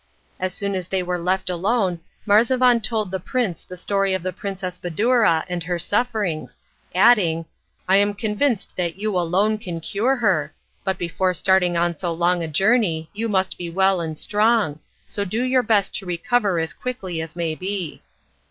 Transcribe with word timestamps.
As 0.39 0.55
soon 0.55 0.73
as 0.73 0.87
they 0.87 1.03
were 1.03 1.19
left 1.19 1.47
alone 1.47 1.99
Marzavan 2.25 2.81
told 2.81 3.11
the 3.11 3.19
prince 3.19 3.63
the 3.63 3.77
story 3.77 4.15
of 4.15 4.23
the 4.23 4.33
Princess 4.33 4.79
Badoura 4.79 5.45
and 5.47 5.61
her 5.61 5.77
sufferings, 5.77 6.57
adding, 6.95 7.45
"I 7.87 7.97
am 7.97 8.15
convinced 8.15 8.75
that 8.77 8.95
you 8.95 9.15
alone 9.15 9.59
can 9.59 9.79
cure 9.79 10.15
her; 10.15 10.55
but 10.83 10.97
before 10.97 11.35
starting 11.35 11.77
on 11.77 11.95
so 11.99 12.11
long 12.11 12.41
a 12.41 12.47
journey 12.47 13.11
you 13.13 13.29
must 13.29 13.59
be 13.59 13.69
well 13.69 14.01
and 14.01 14.17
strong, 14.17 14.79
so 15.05 15.23
do 15.23 15.43
your 15.43 15.61
best 15.61 15.93
to 15.97 16.07
recover 16.07 16.57
as 16.59 16.73
quickly 16.73 17.21
as 17.21 17.35
may 17.35 17.53
be." 17.53 18.01